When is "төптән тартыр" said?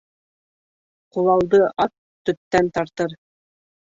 2.31-3.15